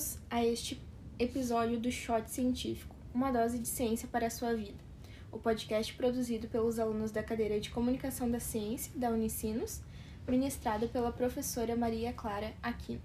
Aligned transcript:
Bem-vindos 0.00 0.18
a 0.30 0.42
este 0.42 0.80
episódio 1.18 1.78
do 1.78 1.92
Shot 1.92 2.30
Científico, 2.30 2.96
uma 3.12 3.30
dose 3.30 3.58
de 3.58 3.68
ciência 3.68 4.08
para 4.08 4.28
a 4.28 4.30
sua 4.30 4.54
vida. 4.54 4.78
O 5.30 5.38
podcast 5.38 5.92
produzido 5.92 6.48
pelos 6.48 6.78
alunos 6.78 7.10
da 7.10 7.22
cadeira 7.22 7.60
de 7.60 7.68
Comunicação 7.68 8.30
da 8.30 8.40
Ciência 8.40 8.90
da 8.98 9.10
Unicinos, 9.10 9.82
ministrado 10.26 10.88
pela 10.88 11.12
professora 11.12 11.76
Maria 11.76 12.14
Clara 12.14 12.54
Aquino. 12.62 13.02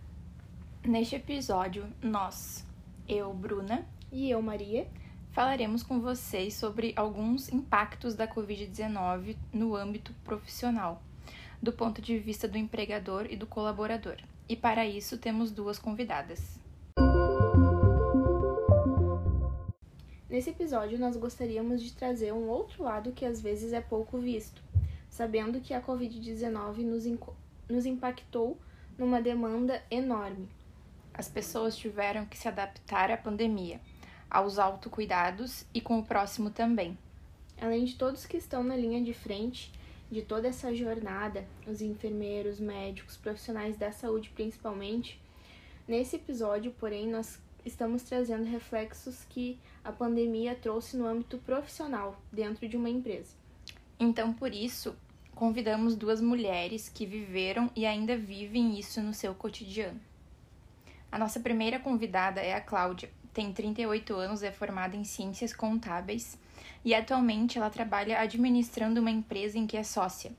Neste 0.85 1.17
episódio, 1.17 1.85
nós, 2.01 2.65
eu, 3.09 3.33
Bruna, 3.33 3.85
E 4.09 4.31
eu, 4.31 4.41
Maria, 4.41 4.87
falaremos 5.31 5.83
com 5.83 5.99
vocês 5.99 6.53
sobre 6.53 6.93
alguns 6.95 7.49
impactos 7.49 8.15
da 8.15 8.25
Covid-19 8.25 9.35
no 9.51 9.75
âmbito 9.75 10.13
profissional, 10.23 11.03
do 11.61 11.73
ponto 11.73 12.01
de 12.01 12.17
vista 12.17 12.47
do 12.47 12.57
empregador 12.57 13.27
e 13.29 13.35
do 13.35 13.45
colaborador. 13.45 14.15
E 14.47 14.55
para 14.55 14.85
isso 14.85 15.17
temos 15.17 15.51
duas 15.51 15.77
convidadas. 15.77 16.63
Nesse 20.35 20.49
episódio, 20.49 20.99
nós 20.99 21.15
gostaríamos 21.15 21.81
de 21.81 21.93
trazer 21.93 22.33
um 22.33 22.49
outro 22.49 22.83
lado 22.83 23.13
que 23.13 23.23
às 23.23 23.39
vezes 23.39 23.71
é 23.71 23.79
pouco 23.79 24.17
visto, 24.17 24.61
sabendo 25.09 25.61
que 25.61 25.73
a 25.73 25.81
Covid-19 25.81 26.79
nos, 26.79 27.05
nos 27.69 27.85
impactou 27.85 28.57
numa 28.97 29.21
demanda 29.21 29.81
enorme. 29.89 30.49
As 31.13 31.29
pessoas 31.29 31.77
tiveram 31.77 32.25
que 32.25 32.37
se 32.37 32.49
adaptar 32.49 33.09
à 33.11 33.15
pandemia, 33.15 33.79
aos 34.29 34.59
autocuidados 34.59 35.65
e 35.73 35.79
com 35.79 35.99
o 35.99 36.05
próximo 36.05 36.49
também. 36.49 36.97
Além 37.61 37.85
de 37.85 37.95
todos 37.95 38.25
que 38.25 38.35
estão 38.35 38.61
na 38.61 38.75
linha 38.75 39.01
de 39.01 39.13
frente 39.13 39.71
de 40.11 40.21
toda 40.21 40.49
essa 40.49 40.75
jornada, 40.75 41.45
os 41.65 41.79
enfermeiros, 41.79 42.59
médicos, 42.59 43.15
profissionais 43.15 43.77
da 43.77 43.93
saúde 43.93 44.29
principalmente, 44.35 45.17
nesse 45.87 46.17
episódio, 46.17 46.75
porém, 46.77 47.07
nós 47.07 47.39
estamos 47.65 48.03
trazendo 48.03 48.45
reflexos 48.45 49.25
que 49.29 49.59
a 49.83 49.91
pandemia 49.91 50.55
trouxe 50.55 50.95
no 50.95 51.07
âmbito 51.07 51.37
profissional 51.39 52.21
dentro 52.31 52.67
de 52.67 52.77
uma 52.77 52.89
empresa. 52.89 53.33
Então, 53.99 54.33
por 54.33 54.53
isso, 54.53 54.95
convidamos 55.33 55.95
duas 55.95 56.21
mulheres 56.21 56.89
que 56.89 57.05
viveram 57.05 57.69
e 57.75 57.85
ainda 57.85 58.17
vivem 58.17 58.77
isso 58.79 59.01
no 59.01 59.13
seu 59.13 59.33
cotidiano. 59.33 59.99
A 61.11 61.17
nossa 61.17 61.39
primeira 61.39 61.79
convidada 61.79 62.41
é 62.41 62.53
a 62.53 62.61
Cláudia, 62.61 63.09
tem 63.33 63.51
38 63.51 64.13
anos, 64.15 64.43
é 64.43 64.51
formada 64.51 64.95
em 64.95 65.03
Ciências 65.03 65.53
Contábeis 65.53 66.37
e 66.83 66.93
atualmente 66.93 67.57
ela 67.57 67.69
trabalha 67.69 68.19
administrando 68.19 69.01
uma 69.01 69.11
empresa 69.11 69.57
em 69.57 69.67
que 69.67 69.77
é 69.77 69.83
sócia. 69.83 70.31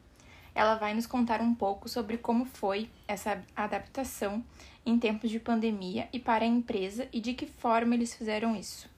Ela 0.57 0.75
vai 0.77 0.95
nos 0.95 1.07
contar 1.07 1.43
um 1.43 1.55
pouco 1.55 1.87
sobre 1.87 2.17
como 2.17 2.47
foi 2.47 2.89
essa 3.07 3.45
adaptação 3.55 4.43
em 4.87 4.99
tempos 4.99 5.29
de 5.29 5.39
pandemia 5.39 6.09
e 6.15 6.19
para 6.19 6.47
a 6.47 6.49
empresa 6.49 7.07
e 7.13 7.21
de 7.21 7.35
que 7.35 7.45
forma 7.45 7.95
eles 7.95 8.15
fizeram 8.15 8.57
isso. 8.57 8.89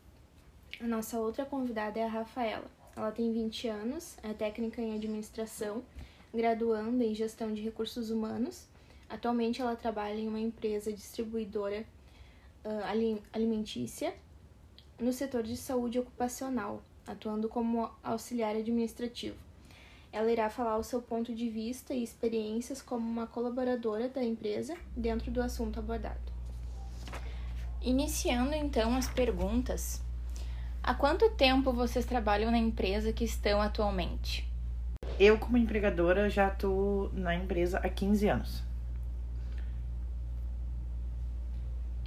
A 0.80 0.86
nossa 0.86 1.18
outra 1.18 1.44
convidada 1.44 1.98
é 1.98 2.04
a 2.04 2.08
Rafaela. 2.08 2.70
Ela 2.94 3.10
tem 3.10 3.32
20 3.32 3.66
anos, 3.66 4.16
é 4.22 4.32
técnica 4.32 4.80
em 4.80 4.94
administração, 4.94 5.82
graduanda 6.32 7.02
em 7.02 7.12
gestão 7.12 7.52
de 7.52 7.60
recursos 7.60 8.08
humanos. 8.08 8.68
Atualmente 9.08 9.60
ela 9.60 9.74
trabalha 9.74 10.20
em 10.20 10.28
uma 10.28 10.38
empresa 10.38 10.92
distribuidora 10.92 11.84
ali- 12.88 13.20
alimentícia 13.32 14.14
no 14.96 15.12
setor 15.12 15.42
de 15.42 15.56
saúde 15.56 15.98
ocupacional, 15.98 16.84
atuando 17.04 17.48
como 17.48 17.90
auxiliar 18.00 18.54
administrativo. 18.54 19.47
Ela 20.12 20.32
irá 20.32 20.48
falar 20.48 20.78
o 20.78 20.82
seu 20.82 21.02
ponto 21.02 21.34
de 21.34 21.48
vista 21.48 21.92
e 21.92 22.02
experiências 22.02 22.80
como 22.80 23.08
uma 23.08 23.26
colaboradora 23.26 24.08
da 24.08 24.24
empresa 24.24 24.74
dentro 24.96 25.30
do 25.30 25.42
assunto 25.42 25.78
abordado. 25.78 26.32
Iniciando 27.82 28.54
então 28.54 28.96
as 28.96 29.06
perguntas. 29.06 30.02
Há 30.82 30.94
quanto 30.94 31.30
tempo 31.30 31.72
vocês 31.72 32.06
trabalham 32.06 32.50
na 32.50 32.58
empresa 32.58 33.12
que 33.12 33.24
estão 33.24 33.60
atualmente? 33.60 34.48
Eu, 35.20 35.38
como 35.38 35.58
empregadora, 35.58 36.30
já 36.30 36.48
tô 36.48 37.10
na 37.12 37.34
empresa 37.34 37.78
há 37.78 37.88
15 37.88 38.28
anos. 38.28 38.62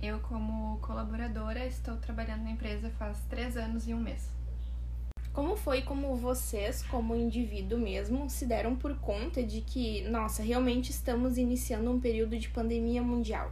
Eu, 0.02 0.20
como 0.22 0.80
colaboradora, 0.80 1.66
estou 1.66 1.96
trabalhando 1.97 2.44
na 2.44 2.52
empresa 2.52 2.90
faz 2.97 3.20
três 3.30 3.56
anos 3.56 3.88
e 3.88 3.94
um 3.94 4.00
mês. 4.00 4.41
Como 5.34 5.56
foi 5.56 5.81
como 5.81 6.14
vocês, 6.16 6.84
como 6.84 7.16
indivíduo 7.16 7.80
mesmo, 7.80 8.30
se 8.30 8.46
deram 8.46 8.75
por 8.75 8.97
conta 8.97 9.42
de 9.42 9.62
que, 9.62 10.02
nossa, 10.09 10.44
realmente 10.44 10.92
estamos 10.92 11.38
iniciando 11.38 11.90
um 11.90 12.02
período 12.02 12.38
de 12.38 12.50
pandemia 12.50 13.02
mundial? 13.02 13.50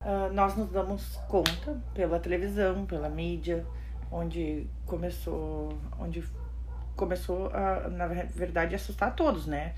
Ah, 0.00 0.30
nós 0.32 0.56
nos 0.56 0.70
damos 0.70 1.16
conta 1.28 1.78
pela 1.92 2.18
televisão, 2.18 2.86
pela 2.86 3.10
mídia, 3.10 3.66
onde 4.10 4.66
começou, 4.86 5.76
onde 5.98 6.24
começou 6.96 7.48
a, 7.48 7.88
na 7.90 8.06
verdade, 8.06 8.74
assustar 8.74 9.14
todos, 9.14 9.46
né? 9.46 9.74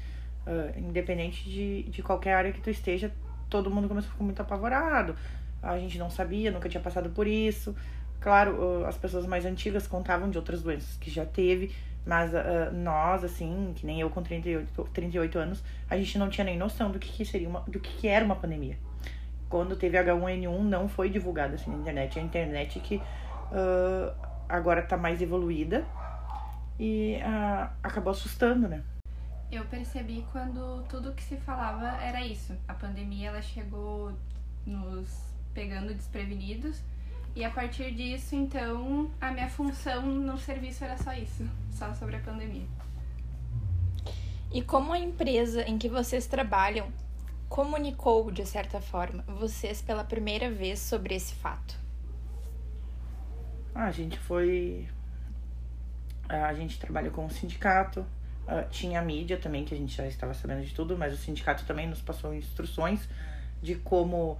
Ah, 0.47 0.78
independente 0.78 1.43
de, 1.50 1.83
de 1.84 2.03
qualquer 2.05 2.34
área 2.34 2.53
que 2.53 2.61
tu 2.61 2.71
esteja, 2.71 3.12
todo 3.50 3.69
mundo 3.69 3.88
começou 3.88 4.11
a 4.11 4.12
ficar 4.12 4.25
muito 4.25 4.41
apavorado. 4.41 5.17
A 5.61 5.77
gente 5.77 5.99
não 5.99 6.09
sabia, 6.09 6.53
nunca 6.53 6.69
tinha 6.69 6.81
passado 6.81 7.11
por 7.11 7.27
isso. 7.27 7.75
Claro, 8.21 8.84
as 8.87 8.97
pessoas 8.97 9.27
mais 9.27 9.45
antigas 9.45 9.87
contavam 9.87 10.29
de 10.29 10.37
outras 10.37 10.62
doenças 10.62 10.97
que 10.97 11.11
já 11.11 11.25
teve, 11.25 11.75
mas 12.05 12.34
ah, 12.34 12.71
nós, 12.73 13.23
assim, 13.25 13.73
que 13.77 13.87
nem 13.87 14.01
eu 14.01 14.11
com 14.11 14.23
38, 14.23 14.89
38 14.93 15.39
anos, 15.39 15.62
a 15.89 15.97
gente 15.97 16.19
não 16.19 16.29
tinha 16.29 16.45
nem 16.45 16.59
noção 16.59 16.91
do 16.91 16.99
que, 16.99 17.11
que 17.11 17.25
seria 17.25 17.49
uma, 17.49 17.61
do 17.61 17.79
que, 17.79 17.91
que 17.99 18.09
era 18.09 18.25
uma 18.25 18.37
pandemia 18.37 18.77
quando 19.49 19.77
teve 19.77 19.97
H1N1 19.99 20.61
não 20.62 20.89
foi 20.89 21.09
divulgado 21.09 21.55
assim 21.55 21.71
na 21.71 21.79
internet. 21.79 22.19
A 22.19 22.23
internet 22.23 22.81
que 22.81 23.01
ah, 23.53 24.15
agora 24.49 24.83
tá 24.83 24.97
mais 24.97 25.21
evoluída 25.21 25.85
e 26.79 27.17
ah, 27.23 27.73
acabou 27.83 28.11
assustando, 28.11 28.69
né? 28.69 28.83
Eu 29.50 29.65
percebi 29.65 30.27
quando 30.31 30.83
tudo 30.89 31.15
que 31.15 31.23
se 31.23 31.37
falava 31.39 32.03
era 32.03 32.25
isso. 32.25 32.55
A 32.67 32.75
pandemia 32.75 33.29
ela 33.29 33.41
chegou 33.41 34.12
nos 34.67 35.35
pegando 35.55 35.95
desprevenidos 35.95 36.83
e 37.38 37.44
a 37.44 37.50
partir 37.50 37.94
disso, 37.94 38.34
então, 38.34 39.09
a 39.21 39.31
minha 39.31 39.49
função 39.49 40.03
no 40.04 40.37
serviço 40.37 40.82
era 40.82 40.99
só 40.99 41.12
isso, 41.12 41.49
só 41.71 41.94
sobre 41.94 42.16
a 42.16 42.19
pandemia. 42.19 42.66
E 44.53 44.60
como 44.60 44.93
a 44.93 44.99
empresa 44.99 45.62
em 45.62 45.78
que 45.78 45.88
vocês 45.88 46.26
trabalham 46.26 46.88
comunicou, 47.49 48.32
de 48.32 48.44
certa 48.44 48.81
forma, 48.81 49.22
vocês 49.38 49.81
pela 49.81 50.03
primeira 50.03 50.50
vez 50.50 50.81
sobre 50.81 51.15
esse 51.15 51.32
fato? 51.32 51.76
Ah, 53.72 53.84
a 53.84 53.93
gente 53.93 54.19
foi. 54.19 54.88
A 56.28 56.53
gente 56.55 56.81
trabalha 56.81 57.09
com 57.09 57.25
o 57.25 57.31
sindicato, 57.31 58.05
ah, 58.49 58.65
tinha 58.65 58.99
a 58.99 59.05
mídia 59.05 59.37
também, 59.37 59.65
que 59.65 59.72
a 59.72 59.78
gente 59.78 59.97
já 59.97 60.09
estava 60.09 60.34
sabendo 60.34 60.65
de 60.65 60.75
tudo, 60.75 60.99
mas 60.99 61.15
o 61.15 61.16
sindicato 61.16 61.65
também 61.65 61.87
nos 61.87 62.03
passou 62.03 62.34
instruções 62.34 63.09
de 63.62 63.76
como 63.76 64.38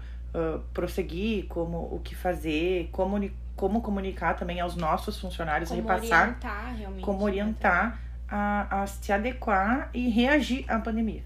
prosseguir, 0.75 1.47
como 1.49 1.79
o 1.95 2.01
que 2.05 2.15
fazer, 2.15 2.89
como, 2.93 3.19
como 3.57 3.81
comunicar 3.83 4.35
também 4.37 4.61
aos 4.61 4.77
nossos 4.77 5.19
funcionários, 5.21 5.71
Como 5.71 5.81
repassar 5.83 6.29
orientar 6.29 6.75
realmente. 6.77 7.05
como 7.05 7.19
né, 7.19 7.25
orientar 7.25 7.99
a, 8.29 8.83
a 8.83 8.87
se 8.87 9.13
adequar 9.13 9.91
e 9.95 10.09
reagir 10.11 10.65
à 10.71 10.79
pandemia. 10.79 11.25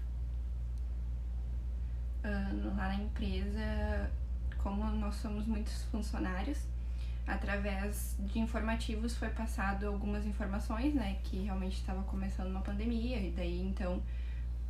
No- 2.53 2.75
lá 2.77 2.87
na 2.87 2.95
empresa, 2.95 4.09
como 4.57 4.85
nós 4.91 5.15
somos 5.15 5.45
muitos 5.45 5.83
funcionários, 5.91 6.59
através 7.27 8.15
de 8.19 8.39
informativos 8.39 9.17
foi 9.17 9.29
passado 9.29 9.85
algumas 9.87 10.25
informações, 10.25 10.93
né, 10.93 11.17
que 11.23 11.43
realmente 11.43 11.77
estava 11.77 12.01
começando 12.03 12.47
uma 12.49 12.61
pandemia 12.61 13.17
e 13.19 13.31
daí 13.31 13.61
então 13.61 14.01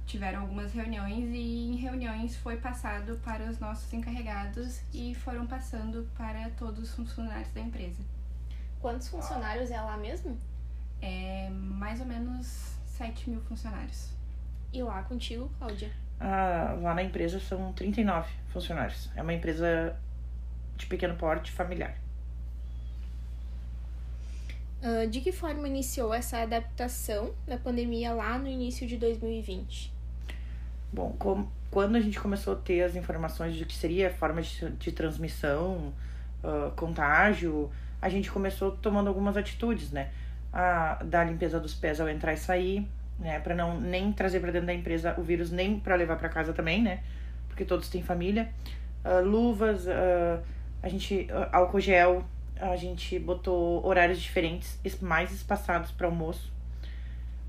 tiveram 0.05 0.41
algumas 0.41 0.73
reuniões 0.73 1.29
e 1.31 1.71
em 1.71 1.75
reuniões 1.75 2.35
foi 2.35 2.57
passado 2.57 3.19
para 3.23 3.49
os 3.49 3.59
nossos 3.59 3.91
encarregados 3.93 4.81
e 4.93 5.15
foram 5.15 5.47
passando 5.47 6.07
para 6.17 6.49
todos 6.51 6.83
os 6.83 6.95
funcionários 6.95 7.51
da 7.53 7.61
empresa. 7.61 8.03
Quantos 8.81 9.07
funcionários 9.07 9.71
é 9.71 9.79
lá 9.79 9.97
mesmo? 9.97 10.37
É 11.01 11.49
mais 11.49 11.99
ou 11.99 12.05
menos 12.05 12.75
7 12.85 13.29
mil 13.29 13.41
funcionários. 13.41 14.09
E 14.71 14.83
lá 14.83 15.03
contigo, 15.03 15.49
Cláudia? 15.57 15.91
Ah, 16.19 16.77
lá 16.81 16.93
na 16.93 17.03
empresa 17.03 17.39
são 17.39 17.71
39 17.73 18.29
funcionários. 18.49 19.09
É 19.15 19.21
uma 19.21 19.33
empresa 19.33 19.97
de 20.75 20.85
pequeno 20.85 21.15
porte 21.15 21.51
familiar. 21.51 21.95
Ah, 24.83 25.05
de 25.05 25.21
que 25.21 25.31
forma 25.31 25.65
iniciou 25.65 26.13
essa 26.13 26.39
adaptação 26.39 27.33
da 27.47 27.57
pandemia 27.57 28.13
lá 28.13 28.37
no 28.37 28.47
início 28.47 28.85
de 28.85 28.97
2020? 28.97 29.92
Bom, 30.93 31.15
com- 31.17 31.47
quando 31.71 31.95
a 31.95 31.99
gente 31.99 32.19
começou 32.19 32.53
a 32.53 32.55
ter 32.55 32.83
as 32.83 32.95
informações 32.95 33.55
de 33.55 33.65
que 33.65 33.75
seria 33.75 34.11
forma 34.11 34.41
de, 34.43 34.69
de 34.71 34.91
transmissão, 34.91 35.91
ah, 36.43 36.71
contágio, 36.75 37.71
a 38.01 38.09
gente 38.09 38.29
começou 38.31 38.71
tomando 38.71 39.07
algumas 39.07 39.35
atitudes, 39.37 39.91
né? 39.91 40.11
A, 40.51 41.01
da 41.03 41.23
limpeza 41.23 41.59
dos 41.59 41.73
pés 41.73 41.99
ao 41.99 42.07
entrar 42.07 42.33
e 42.33 42.37
sair, 42.37 42.87
né? 43.19 43.39
Pra 43.39 43.55
não 43.55 43.79
nem 43.81 44.11
trazer 44.13 44.39
pra 44.39 44.51
dentro 44.51 44.67
da 44.67 44.73
empresa 44.73 45.15
o 45.17 45.23
vírus, 45.23 45.49
nem 45.51 45.79
pra 45.79 45.95
levar 45.95 46.17
pra 46.17 46.29
casa 46.29 46.53
também, 46.53 46.81
né? 46.83 47.01
Porque 47.47 47.65
todos 47.65 47.89
têm 47.89 48.03
família. 48.03 48.51
uh, 49.05 49.23
luvas, 49.25 49.85
uh, 49.87 50.43
a 50.81 50.89
gente 50.89 51.27
uh, 51.31 51.49
álcool 51.51 51.79
gel, 51.79 52.23
a 52.59 52.75
gente 52.75 53.17
botou 53.19 53.85
horários 53.85 54.21
diferentes, 54.21 54.79
mais 55.01 55.31
espaçados 55.31 55.91
para 55.91 56.07
almoço, 56.07 56.51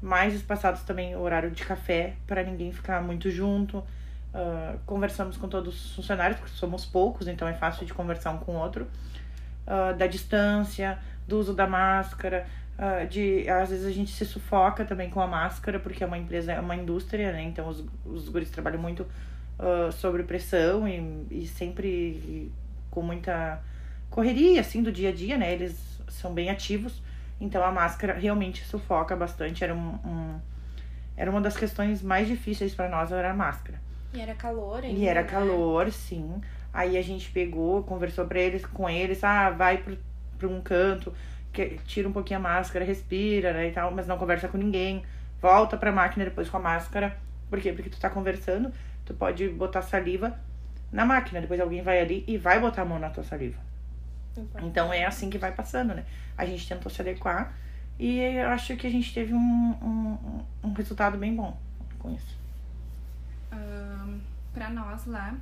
mais 0.05 0.35
espaçados 0.35 0.83
também 0.83 1.17
o 1.17 1.21
horário 1.21 1.51
de 1.51 1.65
café 1.65 2.13
para 2.27 2.43
ninguém 2.43 2.71
ficar 2.71 3.03
muito 3.03 3.31
junto. 3.31 3.79
Uh, 3.79 4.79
conversamos 4.85 5.39
com 5.39 5.49
todos 5.49 5.75
os 5.75 5.97
funcionários, 5.97 6.39
porque 6.39 6.55
somos 6.55 6.85
poucos, 6.85 7.27
então 7.27 7.49
é 7.49 7.55
fácil 7.55 7.87
de 7.87 7.95
conversar 7.95 8.33
um 8.33 8.39
com 8.39 8.53
o 8.53 8.59
outro. 8.59 8.87
Uh, 9.67 9.97
da 9.97 10.07
distância, 10.07 10.99
do 11.27 11.39
uso 11.39 11.55
da 11.55 11.67
máscara, 11.67 12.47
uh, 12.79 13.09
de 13.09 13.49
às 13.49 13.71
vezes 13.71 13.87
a 13.87 13.91
gente 13.91 14.11
se 14.11 14.27
sufoca 14.27 14.85
também 14.85 15.09
com 15.09 15.23
a 15.23 15.27
máscara, 15.27 15.81
porque 15.81 16.05
é 16.05 16.07
uma 16.07 16.19
empresa, 16.19 16.53
é 16.53 16.61
uma 16.61 16.77
indústria, 16.77 17.33
né? 17.33 17.43
Então 17.43 17.67
os, 17.67 17.83
os 18.05 18.29
guris 18.29 18.51
trabalham 18.51 18.81
muito 18.81 19.07
sobre 19.93 20.25
pressão 20.25 20.87
e, 20.87 21.27
e 21.31 21.47
sempre 21.47 22.53
com 22.91 23.01
muita 23.01 23.63
correria, 24.11 24.61
assim, 24.61 24.83
do 24.83 24.91
dia 24.91 25.11
a 25.11 25.13
dia, 25.13 25.39
né? 25.39 25.53
Eles 25.53 25.79
são 26.09 26.35
bem 26.35 26.51
ativos, 26.51 27.01
então 27.41 27.63
a 27.65 27.71
máscara 27.71 28.15
realmente 28.15 28.65
sufoca 28.65 29.15
bastante. 29.17 29.63
Era 29.65 29.75
um, 29.75 29.99
um 30.05 30.41
era 31.17 31.31
uma 31.31 31.41
das 31.41 31.57
questões 31.57 32.03
mais 32.03 32.27
difíceis 32.27 32.75
para 32.75 32.89
nós, 32.89 33.13
era 33.13 33.31
a 33.31 33.35
máscara. 33.35 33.81
E 34.13 34.21
era 34.21 34.35
calor 34.35 34.83
ainda, 34.83 34.99
E 34.99 35.07
era 35.07 35.23
né? 35.23 35.29
calor, 35.29 35.91
sim. 35.91 36.41
Aí 36.73 36.99
a 36.99 37.03
gente 37.03 37.31
pegou, 37.31 37.83
conversou 37.85 38.27
pra 38.27 38.41
eles, 38.41 38.65
com 38.67 38.89
eles, 38.89 39.23
ah, 39.23 39.51
vai 39.51 39.79
pro 40.39 40.51
um 40.51 40.61
canto, 40.61 41.13
que, 41.53 41.79
tira 41.87 42.09
um 42.09 42.13
pouquinho 42.13 42.41
a 42.41 42.43
máscara, 42.43 42.85
respira, 42.85 43.53
né, 43.53 43.69
e 43.69 43.73
tal, 43.73 43.91
mas 43.93 44.07
não 44.07 44.19
conversa 44.19 44.49
com 44.49 44.59
ninguém. 44.59 45.05
Volta 45.41 45.77
pra 45.77 45.93
máquina 45.93 46.25
depois 46.25 46.49
com 46.49 46.57
a 46.57 46.61
máscara. 46.61 47.17
Por 47.49 47.61
quê? 47.61 47.73
Porque 47.73 47.91
tu 47.91 48.01
tá 48.01 48.11
conversando, 48.11 48.73
tu 49.05 49.15
pode 49.15 49.49
botar 49.49 49.83
saliva 49.83 50.37
na 50.91 51.05
máquina, 51.05 51.41
depois 51.41 51.61
alguém 51.61 51.83
vai 51.83 52.01
ali 52.01 52.25
e 52.27 52.37
vai 52.37 52.61
botar 52.61 52.83
a 52.83 52.85
mão 52.85 52.99
na 52.99 53.11
tua 53.11 53.25
saliva. 53.25 53.59
Então 54.63 54.93
é 54.93 55.05
assim 55.05 55.31
que 55.31 55.39
vai 55.39 55.53
passando, 55.53 55.95
né? 55.95 56.05
A 56.37 56.45
gente 56.45 56.69
tentou 56.69 56.91
se 56.91 57.01
adequar 57.01 57.55
e 57.99 58.19
eu 58.19 58.49
acho 58.49 58.77
que 58.77 58.87
a 58.87 58.91
gente 58.91 59.13
teve 59.15 59.33
um, 59.33 59.39
um, 59.39 60.45
um 60.65 60.73
resultado 60.73 61.17
bem 61.17 61.35
bom 61.35 61.57
com 61.99 62.13
isso. 62.13 62.37
Ahn, 63.53 64.19
pra 64.53 64.69
nós 64.71 65.07
lá, 65.07 65.37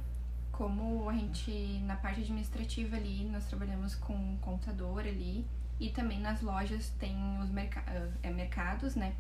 como 0.51 1.09
a 1.09 1.15
gente, 1.15 1.81
na 1.87 1.97
parte 1.97 2.21
administrativa 2.21 2.97
ali, 2.97 3.25
nós 3.25 3.47
trabalhamos 3.47 3.95
com 3.95 4.13
um 4.13 4.37
computador 4.41 5.01
ali 5.01 5.45
e 5.81 5.91
também 5.91 6.21
nas 6.21 6.43
lojas 6.43 6.91
tem 7.01 7.17
os 7.41 7.51
merca 7.51 7.83
ah, 7.87 8.09
é, 8.23 8.31
mercados, 8.31 8.95
né? 8.95 9.15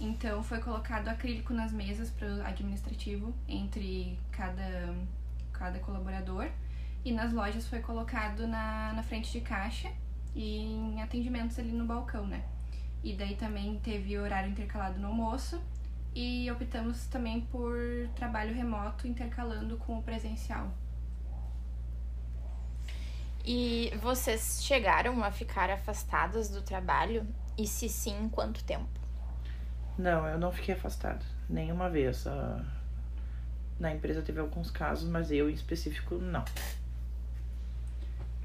Então 0.00 0.42
foi 0.42 0.58
colocado 0.58 1.08
acrílico 1.08 1.54
nas 1.54 1.72
mesas 1.72 2.10
para 2.10 2.26
o 2.26 2.42
administrativo 2.44 3.32
entre 3.48 4.18
cada, 4.32 4.94
cada 5.52 5.78
colaborador 5.78 6.50
e 7.04 7.12
nas 7.12 7.32
lojas 7.32 7.66
foi 7.68 7.80
colocado 7.80 8.46
na, 8.46 8.92
na 8.94 9.02
frente 9.02 9.30
de 9.30 9.40
caixa 9.40 9.90
e 10.34 10.62
em 10.62 11.02
atendimentos 11.02 11.58
ali 11.58 11.72
no 11.72 11.84
balcão, 11.84 12.26
né? 12.26 12.44
E 13.02 13.14
daí 13.14 13.36
também 13.36 13.78
teve 13.80 14.18
horário 14.18 14.50
intercalado 14.50 14.98
no 14.98 15.08
almoço 15.08 15.62
e 16.14 16.50
optamos 16.50 17.06
também 17.06 17.42
por 17.42 17.76
trabalho 18.14 18.54
remoto 18.54 19.06
intercalando 19.06 19.76
com 19.76 19.98
o 19.98 20.02
presencial. 20.02 20.72
E 23.44 23.92
vocês 24.00 24.60
chegaram 24.62 25.22
a 25.22 25.30
ficar 25.30 25.68
afastadas 25.68 26.48
do 26.48 26.62
trabalho? 26.62 27.26
E 27.58 27.66
se 27.66 27.88
sim, 27.90 28.28
quanto 28.30 28.64
tempo? 28.64 28.88
Não, 29.98 30.26
eu 30.26 30.38
não 30.38 30.50
fiquei 30.50 30.74
afastado. 30.74 31.24
Nenhuma 31.48 31.90
vez. 31.90 32.26
Ah, 32.26 32.64
Na 33.78 33.92
empresa 33.92 34.22
teve 34.22 34.40
alguns 34.40 34.70
casos, 34.70 35.08
mas 35.08 35.30
eu 35.30 35.50
em 35.50 35.52
específico 35.52 36.14
não. 36.16 36.44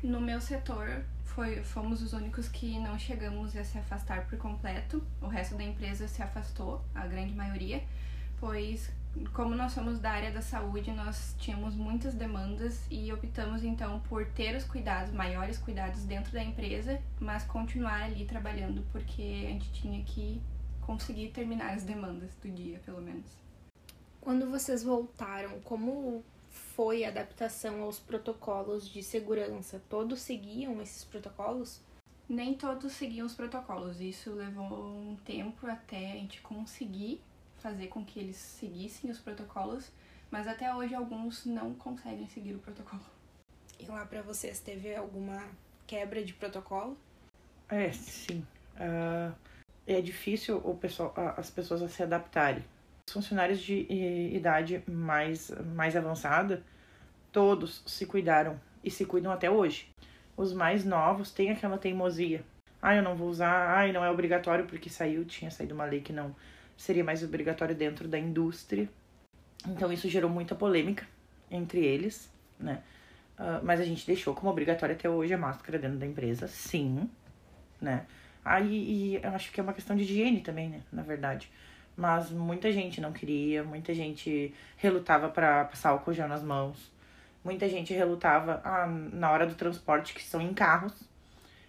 No 0.01 0.21
meu 0.21 0.39
setor, 0.39 1.03
foi, 1.25 1.61
fomos 1.61 2.01
os 2.01 2.13
únicos 2.13 2.47
que 2.47 2.79
não 2.79 2.97
chegamos 2.97 3.55
a 3.55 3.63
se 3.63 3.77
afastar 3.77 4.25
por 4.27 4.37
completo. 4.37 5.03
O 5.21 5.27
resto 5.27 5.55
da 5.55 5.63
empresa 5.63 6.07
se 6.07 6.23
afastou, 6.23 6.81
a 6.95 7.05
grande 7.05 7.33
maioria, 7.33 7.83
pois, 8.39 8.89
como 9.33 9.55
nós 9.55 9.73
somos 9.73 9.99
da 9.99 10.11
área 10.11 10.31
da 10.31 10.41
saúde, 10.41 10.91
nós 10.91 11.35
tínhamos 11.37 11.75
muitas 11.75 12.13
demandas 12.13 12.81
e 12.89 13.11
optamos 13.11 13.63
então 13.63 13.99
por 14.07 14.25
ter 14.25 14.55
os 14.55 14.63
cuidados, 14.63 15.13
maiores 15.13 15.57
cuidados 15.57 16.03
dentro 16.03 16.31
da 16.31 16.43
empresa, 16.43 17.01
mas 17.19 17.43
continuar 17.43 18.03
ali 18.03 18.25
trabalhando, 18.25 18.85
porque 18.91 19.45
a 19.47 19.51
gente 19.51 19.71
tinha 19.73 20.01
que 20.03 20.41
conseguir 20.81 21.29
terminar 21.29 21.73
as 21.73 21.83
demandas 21.83 22.31
do 22.41 22.49
dia, 22.49 22.79
pelo 22.85 23.01
menos. 23.01 23.25
Quando 24.21 24.49
vocês 24.49 24.83
voltaram, 24.83 25.59
como 25.61 26.23
foi 26.59 27.03
a 27.03 27.09
adaptação 27.09 27.81
aos 27.81 27.99
protocolos 27.99 28.87
de 28.87 29.01
segurança? 29.01 29.81
Todos 29.89 30.21
seguiam 30.21 30.81
esses 30.81 31.03
protocolos? 31.03 31.81
Nem 32.27 32.53
todos 32.53 32.93
seguiam 32.93 33.25
os 33.25 33.33
protocolos. 33.33 33.99
Isso 33.99 34.31
levou 34.31 34.95
um 34.95 35.15
tempo 35.25 35.65
até 35.65 36.11
a 36.11 36.15
gente 36.15 36.41
conseguir 36.41 37.21
fazer 37.57 37.87
com 37.87 38.05
que 38.05 38.19
eles 38.19 38.37
seguissem 38.37 39.09
os 39.09 39.19
protocolos, 39.19 39.91
mas 40.31 40.47
até 40.47 40.73
hoje 40.73 40.95
alguns 40.95 41.45
não 41.45 41.73
conseguem 41.73 42.27
seguir 42.27 42.55
o 42.55 42.59
protocolo. 42.59 43.03
E 43.79 43.85
lá 43.85 44.05
pra 44.05 44.21
vocês 44.21 44.59
teve 44.59 44.95
alguma 44.95 45.43
quebra 45.87 46.23
de 46.23 46.33
protocolo? 46.33 46.97
É, 47.67 47.91
sim. 47.91 48.45
Ah, 48.77 49.33
é 49.87 50.01
difícil 50.01 50.61
o 50.63 50.75
pessoal, 50.75 51.13
as 51.35 51.49
pessoas 51.49 51.81
a 51.81 51.89
se 51.89 52.03
adaptarem. 52.03 52.63
Os 53.09 53.13
funcionários 53.13 53.59
de 53.59 53.87
idade 54.31 54.83
mais, 54.87 55.49
mais 55.73 55.95
avançada, 55.95 56.61
todos 57.31 57.81
se 57.87 58.05
cuidaram 58.05 58.61
e 58.83 58.91
se 58.91 59.03
cuidam 59.03 59.31
até 59.31 59.49
hoje. 59.49 59.91
Os 60.37 60.53
mais 60.53 60.85
novos 60.85 61.31
têm 61.31 61.49
aquela 61.49 61.79
teimosia. 61.79 62.43
Ah, 62.79 62.95
eu 62.95 63.01
não 63.01 63.15
vou 63.15 63.27
usar, 63.27 63.79
ah, 63.79 63.91
não 63.91 64.05
é 64.05 64.11
obrigatório 64.11 64.67
porque 64.67 64.91
saiu, 64.91 65.25
tinha 65.25 65.49
saído 65.49 65.73
uma 65.73 65.85
lei 65.85 66.01
que 66.01 66.13
não 66.13 66.35
seria 66.77 67.03
mais 67.03 67.23
obrigatório 67.23 67.73
dentro 67.73 68.07
da 68.07 68.19
indústria. 68.19 68.87
Então 69.67 69.91
isso 69.91 70.07
gerou 70.07 70.29
muita 70.29 70.53
polêmica 70.53 71.07
entre 71.49 71.83
eles, 71.83 72.31
né? 72.59 72.83
Ah, 73.35 73.59
mas 73.63 73.79
a 73.79 73.83
gente 73.83 74.05
deixou 74.05 74.35
como 74.35 74.51
obrigatório 74.51 74.93
até 74.93 75.09
hoje 75.09 75.33
a 75.33 75.37
máscara 75.37 75.79
dentro 75.79 75.97
da 75.97 76.05
empresa, 76.05 76.47
sim, 76.47 77.09
né? 77.81 78.05
Aí 78.45 78.69
e 78.71 79.15
eu 79.15 79.31
acho 79.31 79.51
que 79.51 79.59
é 79.59 79.63
uma 79.63 79.73
questão 79.73 79.95
de 79.95 80.03
higiene 80.03 80.41
também, 80.41 80.69
né? 80.69 80.83
Na 80.91 81.01
verdade. 81.01 81.49
Mas 81.99 82.31
muita 82.31 82.71
gente 82.71 83.01
não 83.01 83.11
queria, 83.11 83.61
muita 83.61 83.93
gente 83.93 84.55
relutava 84.77 85.27
para 85.27 85.65
passar 85.65 85.89
álcool 85.89 86.13
gel 86.13 86.29
nas 86.29 86.41
mãos. 86.41 86.89
Muita 87.43 87.67
gente 87.67 87.93
relutava 87.93 88.61
ah, 88.63 88.87
na 88.87 89.29
hora 89.29 89.45
do 89.45 89.53
transporte, 89.53 90.13
que 90.13 90.23
são 90.23 90.39
em 90.39 90.53
carros, 90.53 90.93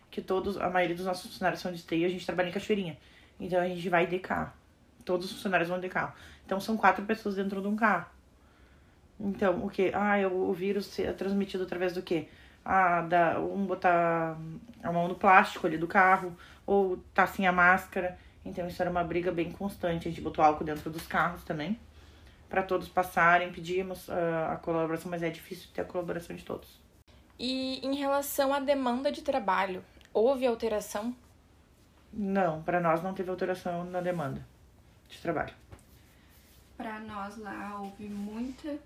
que 0.09 0.23
todos, 0.23 0.57
a 0.57 0.71
maioria 0.71 0.95
dos 0.95 1.05
nossos 1.05 1.33
funcionários 1.33 1.61
são 1.61 1.73
de 1.73 1.79
esteio, 1.79 2.07
a 2.07 2.09
gente 2.09 2.25
trabalha 2.25 2.49
em 2.49 2.53
Cachoeirinha. 2.53 2.97
Então 3.41 3.61
a 3.61 3.67
gente 3.67 3.89
vai 3.89 4.07
de 4.07 4.21
carro. 4.21 4.53
Todos 5.05 5.27
os 5.27 5.33
funcionários 5.33 5.69
vão 5.69 5.81
de 5.81 5.89
carro. 5.89 6.13
Então 6.47 6.61
são 6.61 6.77
quatro 6.77 7.05
pessoas 7.05 7.35
dentro 7.35 7.61
de 7.61 7.67
um 7.67 7.75
carro. 7.75 8.07
Então, 9.19 9.65
o 9.65 9.69
que? 9.69 9.91
Ah, 9.93 10.29
o 10.29 10.53
vírus 10.53 10.97
é 11.01 11.13
transmitido 11.13 11.65
através 11.65 11.93
do 11.93 12.03
quê? 12.03 12.29
Ah, 12.65 13.01
da, 13.03 13.41
um 13.41 13.67
botar 13.67 14.39
a 14.81 14.93
mão 14.93 15.09
no 15.09 15.17
plástico 15.17 15.67
ali 15.67 15.77
do 15.77 15.89
carro, 15.89 16.37
ou 16.65 16.99
tá 17.13 17.27
sem 17.27 17.49
a 17.49 17.53
máscara. 17.53 18.17
Então 18.45 18.67
isso 18.67 18.81
era 18.81 18.91
uma 18.91 19.05
briga 19.05 19.31
bem 19.31 19.51
constante. 19.51 20.09
A 20.09 20.11
gente 20.11 20.21
botou 20.21 20.45
álcool 20.45 20.65
dentro 20.65 20.91
dos 20.91 21.07
carros 21.07 21.45
também, 21.45 21.79
para 22.49 22.63
todos 22.63 22.89
passarem. 22.89 23.53
Pedimos 23.53 24.09
ah, 24.09 24.53
a 24.53 24.57
colaboração, 24.57 25.11
mas 25.11 25.23
é 25.23 25.31
difícil 25.31 25.69
ter 25.75 25.83
a 25.83 25.85
colaboração 25.85 26.35
de 26.35 26.45
todos. 26.45 26.81
E 27.39 27.85
em 27.87 27.95
relação 27.95 28.53
à 28.53 28.61
demanda 28.61 29.11
de 29.11 29.23
trabalho, 29.23 29.85
houve 30.13 30.47
alteração? 30.47 31.15
Não, 32.13 32.63
para 32.63 32.81
nós 32.81 33.03
não 33.03 33.15
teve 33.15 33.31
alteração 33.31 33.85
na 33.85 34.01
demanda 34.01 34.45
de 35.09 35.19
trabalho. 35.19 35.55
Para 36.77 37.01
nós 37.01 37.37
lá 37.37 37.79
houve 37.81 38.09
muita, 38.09 38.79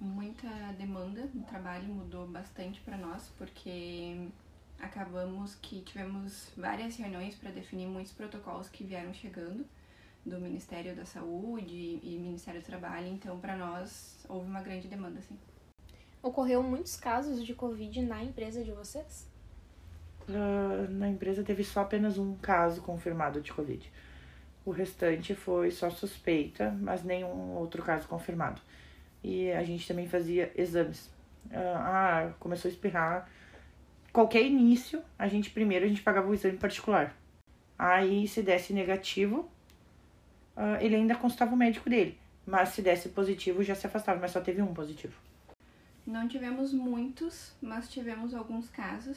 muita 0.00 0.48
demanda 0.78 1.28
no 1.34 1.42
trabalho, 1.44 1.84
mudou 1.84 2.26
bastante 2.26 2.80
para 2.80 2.96
nós, 2.96 3.32
porque 3.36 4.28
acabamos 4.82 5.54
que 5.54 5.80
tivemos 5.80 6.50
várias 6.56 6.96
reuniões 6.96 7.36
para 7.36 7.50
definir 7.52 7.86
muitos 7.86 8.12
protocolos 8.12 8.68
que 8.68 8.82
vieram 8.82 9.14
chegando 9.14 9.64
do 10.26 10.38
Ministério 10.40 10.94
da 10.94 11.04
Saúde 11.04 12.00
e 12.02 12.18
Ministério 12.20 12.60
do 12.60 12.66
Trabalho, 12.66 13.06
então 13.06 13.38
para 13.38 13.56
nós 13.56 14.24
houve 14.28 14.46
uma 14.46 14.60
grande 14.60 14.88
demanda, 14.88 15.20
assim. 15.20 15.38
Ocorreu 16.22 16.62
muitos 16.62 16.96
casos 16.96 17.44
de 17.44 17.54
Covid 17.54 18.02
na 18.02 18.22
empresa 18.22 18.62
de 18.62 18.72
vocês? 18.72 19.28
Ah, 20.28 20.86
na 20.88 21.08
empresa 21.08 21.42
teve 21.42 21.64
só 21.64 21.80
apenas 21.80 22.18
um 22.18 22.36
caso 22.36 22.82
confirmado 22.82 23.40
de 23.40 23.52
Covid. 23.52 23.90
O 24.64 24.70
restante 24.70 25.34
foi 25.34 25.70
só 25.70 25.90
suspeita, 25.90 26.70
mas 26.80 27.02
nenhum 27.02 27.56
outro 27.56 27.82
caso 27.82 28.06
confirmado. 28.06 28.60
E 29.22 29.50
a 29.50 29.62
gente 29.64 29.86
também 29.86 30.08
fazia 30.08 30.52
exames. 30.54 31.10
Ah, 31.52 32.28
ah, 32.28 32.32
começou 32.38 32.68
a 32.68 32.72
espirrar. 32.72 33.28
Qualquer 34.12 34.42
início, 34.42 35.02
a 35.18 35.26
gente 35.26 35.50
primeiro 35.50 35.84
a 35.84 35.88
gente 35.88 36.02
pagava 36.02 36.28
o 36.28 36.34
exame 36.34 36.58
particular. 36.58 37.16
Aí 37.78 38.28
se 38.28 38.42
desse 38.42 38.72
negativo, 38.72 39.50
ah, 40.56 40.78
ele 40.82 40.96
ainda 40.96 41.14
consultava 41.14 41.54
o 41.54 41.56
médico 41.56 41.88
dele. 41.88 42.18
Mas 42.46 42.70
se 42.70 42.82
desse 42.82 43.08
positivo, 43.10 43.62
já 43.62 43.74
se 43.74 43.86
afastava, 43.86 44.20
mas 44.20 44.32
só 44.32 44.40
teve 44.40 44.60
um 44.60 44.74
positivo. 44.74 45.14
Não 46.06 46.26
tivemos 46.26 46.72
muitos, 46.72 47.54
mas 47.62 47.88
tivemos 47.88 48.34
alguns 48.34 48.68
casos 48.68 49.16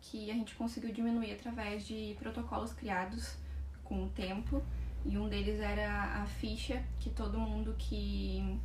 que 0.00 0.30
a 0.30 0.34
gente 0.34 0.54
conseguiu 0.54 0.92
diminuir 0.92 1.32
através 1.32 1.86
de 1.86 2.16
protocolos 2.18 2.72
criados 2.72 3.36
com 3.84 4.04
o 4.04 4.08
tempo. 4.08 4.62
E 5.04 5.18
um 5.18 5.28
deles 5.28 5.60
era 5.60 6.22
a 6.22 6.26
ficha 6.26 6.82
que 6.98 7.10
todo 7.10 7.38
mundo 7.38 7.74
que 7.78 8.58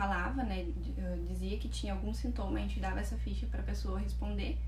falava, 0.00 0.42
né, 0.42 0.66
dizia 1.28 1.58
que 1.58 1.68
tinha 1.68 1.92
algum 1.92 2.14
sintoma, 2.14 2.58
a 2.58 2.62
gente 2.62 2.80
dava 2.80 3.00
essa 3.00 3.18
ficha 3.18 3.46
para 3.46 3.60
a 3.60 3.62
pessoa 3.62 4.00
responder. 4.00 4.58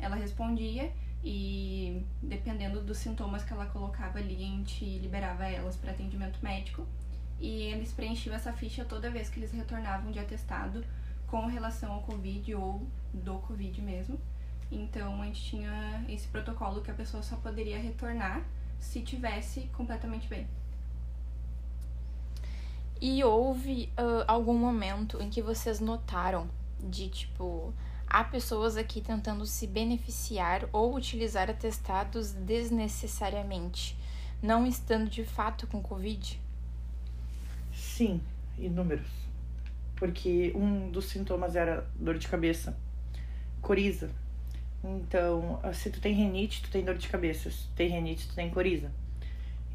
Ela 0.00 0.16
respondia 0.16 0.92
e 1.22 2.04
dependendo 2.20 2.82
dos 2.82 2.98
sintomas 2.98 3.44
que 3.44 3.52
ela 3.52 3.66
colocava 3.66 4.18
ali, 4.18 4.34
a 4.34 4.38
gente 4.38 4.84
liberava 4.98 5.46
elas 5.46 5.76
para 5.76 5.92
atendimento 5.92 6.40
médico. 6.42 6.84
E 7.38 7.62
eles 7.72 7.92
preenchiam 7.92 8.34
essa 8.34 8.52
ficha 8.52 8.84
toda 8.84 9.08
vez 9.08 9.30
que 9.30 9.38
eles 9.38 9.52
retornavam 9.52 10.10
de 10.10 10.18
atestado 10.18 10.84
com 11.28 11.46
relação 11.46 11.92
ao 11.92 12.02
Covid 12.02 12.52
ou 12.56 12.84
do 13.14 13.38
Covid 13.38 13.80
mesmo. 13.80 14.18
Então 14.72 15.22
a 15.22 15.26
gente 15.26 15.40
tinha 15.40 16.04
esse 16.08 16.26
protocolo 16.26 16.82
que 16.82 16.90
a 16.90 16.94
pessoa 16.94 17.22
só 17.22 17.36
poderia 17.36 17.78
retornar 17.78 18.44
se 18.80 19.02
tivesse 19.02 19.68
completamente 19.72 20.26
bem. 20.26 20.48
E 23.00 23.24
houve 23.24 23.90
uh, 23.98 24.24
algum 24.28 24.56
momento 24.56 25.20
em 25.22 25.30
que 25.30 25.40
vocês 25.40 25.80
notaram 25.80 26.48
de 26.78 27.08
tipo 27.08 27.72
há 28.06 28.24
pessoas 28.24 28.76
aqui 28.76 29.00
tentando 29.00 29.46
se 29.46 29.66
beneficiar 29.66 30.68
ou 30.72 30.96
utilizar 30.96 31.48
atestados 31.48 32.32
desnecessariamente, 32.32 33.96
não 34.42 34.66
estando 34.66 35.08
de 35.08 35.24
fato 35.24 35.66
com 35.68 35.80
Covid? 35.80 36.40
Sim, 37.72 38.20
inúmeros. 38.58 39.08
Porque 39.94 40.52
um 40.56 40.90
dos 40.90 41.06
sintomas 41.06 41.54
era 41.54 41.88
dor 41.94 42.18
de 42.18 42.26
cabeça, 42.26 42.76
coriza. 43.62 44.10
Então, 44.82 45.60
se 45.74 45.90
tu 45.90 46.00
tem 46.00 46.14
renite, 46.14 46.62
tu 46.62 46.70
tem 46.70 46.84
dor 46.84 46.96
de 46.96 47.08
cabeça. 47.08 47.50
Se 47.50 47.64
tu 47.64 47.74
tem 47.76 47.88
renite, 47.90 48.26
tu 48.28 48.34
tem 48.34 48.50
coriza. 48.50 48.90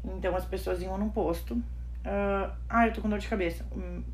Então, 0.04 0.36
as 0.36 0.44
pessoas 0.44 0.82
iam 0.82 0.98
num 0.98 1.08
posto. 1.08 1.62
Uh, 2.06 2.52
ah, 2.68 2.86
eu 2.86 2.92
tô 2.92 3.00
com 3.00 3.08
dor 3.08 3.18
de 3.18 3.26
cabeça. 3.26 3.66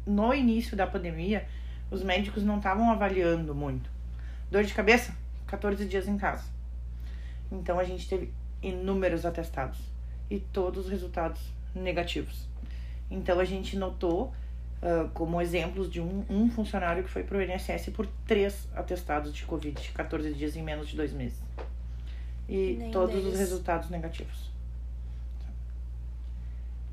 No 0.06 0.32
início 0.32 0.74
da 0.74 0.86
pandemia, 0.86 1.46
os 1.90 2.02
médicos 2.02 2.42
não 2.42 2.56
estavam 2.56 2.90
avaliando 2.90 3.54
muito. 3.54 3.90
Dor 4.50 4.64
de 4.64 4.72
cabeça? 4.72 5.14
14 5.46 5.84
dias 5.84 6.08
em 6.08 6.16
casa. 6.16 6.44
Então 7.50 7.78
a 7.78 7.84
gente 7.84 8.08
teve 8.08 8.32
inúmeros 8.62 9.26
atestados 9.26 9.78
e 10.30 10.40
todos 10.40 10.86
os 10.86 10.90
resultados 10.90 11.42
negativos. 11.74 12.48
Então 13.10 13.38
a 13.38 13.44
gente 13.44 13.76
notou 13.76 14.32
uh, 14.82 15.10
como 15.12 15.38
exemplos 15.38 15.90
de 15.90 16.00
um, 16.00 16.24
um 16.30 16.48
funcionário 16.48 17.04
que 17.04 17.10
foi 17.10 17.22
para 17.24 17.36
o 17.36 17.42
INSS 17.42 17.90
por 17.90 18.06
três 18.26 18.66
atestados 18.74 19.34
de 19.34 19.44
Covid, 19.44 19.92
14 19.92 20.32
dias 20.32 20.56
em 20.56 20.62
menos 20.62 20.88
de 20.88 20.96
dois 20.96 21.12
meses. 21.12 21.38
E 22.48 22.76
Nem 22.78 22.90
todos 22.90 23.16
deles. 23.16 23.34
os 23.34 23.38
resultados 23.38 23.90
negativos. 23.90 24.51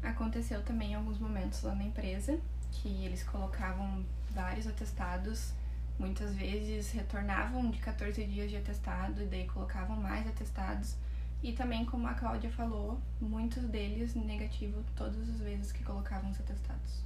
Aconteceu 0.02 0.62
também 0.64 0.92
em 0.92 0.96
alguns 0.96 1.20
momentos 1.20 1.62
lá 1.64 1.76
na 1.76 1.84
empresa 1.84 2.40
que 2.72 3.04
eles 3.06 3.24
colocavam 3.24 4.06
vários 4.32 4.68
atestados 4.68 5.54
muitas 6.00 6.34
vezes 6.34 6.92
retornavam 6.92 7.70
de 7.70 7.78
14 7.80 8.24
dias 8.24 8.50
de 8.50 8.56
atestado 8.56 9.22
e 9.22 9.26
daí 9.26 9.46
colocavam 9.46 9.98
mais 9.98 10.26
atestados. 10.26 10.96
E 11.44 11.52
também, 11.52 11.86
como 11.86 12.08
a 12.08 12.14
Cláudia 12.14 12.50
falou, 12.50 13.00
muitos 13.20 13.64
deles 13.64 14.16
negativo 14.16 14.84
todas 14.96 15.30
as 15.30 15.40
vezes 15.42 15.72
que 15.72 15.84
colocavam 15.84 16.32
os 16.32 16.40
atestados. 16.40 17.04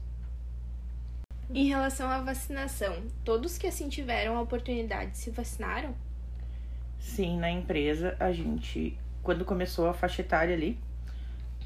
Em 1.49 1.67
relação 1.67 2.09
à 2.09 2.21
vacinação, 2.21 3.03
todos 3.23 3.57
que 3.57 3.67
assim 3.67 3.89
tiveram 3.89 4.37
a 4.37 4.41
oportunidade 4.41 5.17
se 5.17 5.29
vacinaram? 5.29 5.93
Sim, 6.99 7.37
na 7.37 7.51
empresa 7.51 8.15
a 8.19 8.31
gente, 8.31 8.97
quando 9.21 9.43
começou 9.43 9.87
a 9.87 9.93
faixa 9.93 10.21
etária 10.21 10.55
ali, 10.55 10.79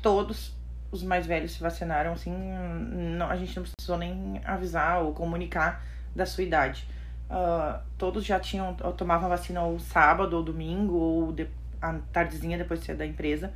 todos 0.01 0.56
os 0.91 1.03
mais 1.03 1.25
velhos 1.25 1.51
se 1.51 1.59
vacinaram, 1.59 2.13
assim, 2.13 2.33
não, 3.17 3.29
a 3.29 3.35
gente 3.35 3.55
não 3.55 3.63
precisou 3.63 3.97
nem 3.97 4.41
avisar 4.45 5.03
ou 5.03 5.13
comunicar 5.13 5.83
da 6.15 6.25
sua 6.25 6.43
idade 6.43 6.87
uh, 7.29 7.79
todos 7.97 8.25
já 8.25 8.39
tinham, 8.39 8.73
tomavam 8.95 9.29
vacina 9.29 9.61
ou 9.61 9.79
sábado 9.79 10.35
ou 10.35 10.43
domingo, 10.43 10.95
ou 10.95 11.31
de, 11.31 11.47
a 11.81 11.93
tardezinha 12.11 12.57
depois 12.57 12.81
de 12.81 12.93
da 12.93 13.05
empresa. 13.05 13.51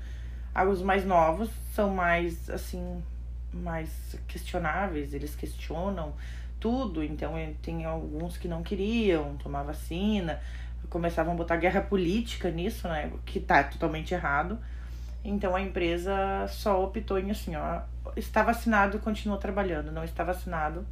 Os 0.70 0.82
mais 0.82 1.06
novos 1.06 1.50
são 1.74 1.90
mais, 1.90 2.50
assim, 2.50 3.02
mais 3.54 4.18
questionáveis, 4.28 5.14
eles 5.14 5.36
questionam 5.36 6.14
tudo, 6.60 7.04
então 7.04 7.38
eh, 7.38 7.54
tem 7.62 7.86
alguns 7.86 8.38
que 8.38 8.48
não 8.48 8.62
queriam 8.62 9.36
tomar 9.38 9.64
vacina, 9.64 10.40
começavam 10.90 11.34
a 11.34 11.36
botar 11.36 11.56
guerra 11.56 11.82
política 11.82 12.52
nisso, 12.52 12.88
né, 12.88 13.12
que 13.26 13.40
tá 13.40 13.64
totalmente 13.64 14.14
errado. 14.14 14.60
Então 15.24 15.56
a 15.56 15.62
empresa 15.62 16.48
só 16.50 16.84
optou 16.84 17.20
em 17.20 17.30
assim, 17.30 17.56
ó, 17.56 17.82
está 18.16 18.44
vacinado, 18.44 19.00
continua 19.00 19.38
trabalhando, 19.38 19.92
não 19.92 20.04
está 20.04 20.24
vacinado, 20.24 20.86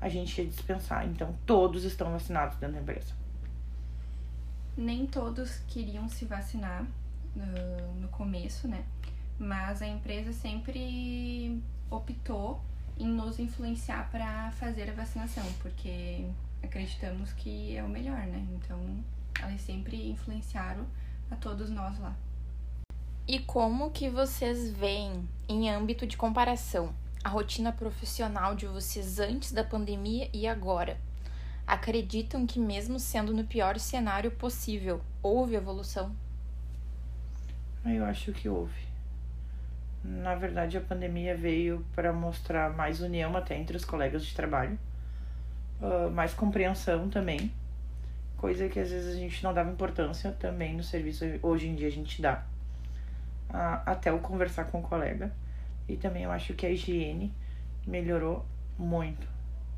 a 0.00 0.08
gente 0.08 0.40
ia 0.40 0.46
dispensar. 0.46 1.06
Então, 1.06 1.34
todos 1.46 1.84
estão 1.84 2.12
vacinados 2.12 2.56
dentro 2.58 2.76
da 2.76 2.82
empresa. 2.82 3.12
Nem 4.76 5.06
todos 5.06 5.58
queriam 5.66 6.08
se 6.08 6.24
vacinar 6.24 6.86
no, 7.34 8.00
no 8.00 8.08
começo, 8.08 8.68
né? 8.68 8.84
Mas 9.38 9.82
a 9.82 9.86
empresa 9.86 10.32
sempre 10.32 11.60
optou 11.90 12.60
em 12.96 13.06
nos 13.06 13.38
influenciar 13.38 14.08
para 14.10 14.50
fazer 14.52 14.90
a 14.90 14.92
vacinação, 14.92 15.44
porque 15.62 16.26
acreditamos 16.62 17.32
que 17.32 17.76
é 17.76 17.82
o 17.82 17.88
melhor, 17.88 18.18
né? 18.26 18.46
Então, 18.54 18.78
elas 19.40 19.60
sempre 19.60 20.10
influenciaram 20.10 20.84
a 21.30 21.36
todos 21.36 21.70
nós 21.70 21.98
lá. 21.98 22.14
E 23.28 23.38
como 23.40 23.90
que 23.90 24.08
vocês 24.08 24.70
veem 24.70 25.28
em 25.46 25.68
âmbito 25.68 26.06
de 26.06 26.16
comparação 26.16 26.94
a 27.22 27.28
rotina 27.28 27.70
profissional 27.70 28.54
de 28.54 28.66
vocês 28.66 29.18
antes 29.18 29.52
da 29.52 29.62
pandemia 29.62 30.30
e 30.32 30.48
agora? 30.48 30.96
Acreditam 31.66 32.46
que, 32.46 32.58
mesmo 32.58 32.98
sendo 32.98 33.34
no 33.34 33.44
pior 33.44 33.78
cenário 33.78 34.30
possível, 34.30 35.02
houve 35.22 35.56
evolução? 35.56 36.16
Eu 37.84 38.02
acho 38.06 38.32
que 38.32 38.48
houve. 38.48 38.88
Na 40.02 40.34
verdade, 40.34 40.78
a 40.78 40.80
pandemia 40.80 41.36
veio 41.36 41.84
para 41.94 42.14
mostrar 42.14 42.72
mais 42.74 43.02
união 43.02 43.36
até 43.36 43.58
entre 43.58 43.76
os 43.76 43.84
colegas 43.84 44.24
de 44.24 44.34
trabalho, 44.34 44.78
mais 46.14 46.32
compreensão 46.32 47.10
também, 47.10 47.52
coisa 48.38 48.70
que 48.70 48.80
às 48.80 48.90
vezes 48.90 49.14
a 49.14 49.18
gente 49.18 49.44
não 49.44 49.52
dava 49.52 49.70
importância 49.70 50.32
também 50.32 50.74
no 50.74 50.82
serviço, 50.82 51.26
hoje 51.42 51.68
em 51.68 51.74
dia 51.74 51.88
a 51.88 51.92
gente 51.92 52.22
dá. 52.22 52.42
Até 53.50 54.12
o 54.12 54.18
conversar 54.18 54.64
com 54.64 54.80
o 54.80 54.82
colega 54.82 55.32
e 55.88 55.96
também 55.96 56.24
eu 56.24 56.30
acho 56.30 56.52
que 56.54 56.66
a 56.66 56.70
higiene 56.70 57.32
melhorou 57.86 58.44
muito. 58.78 59.26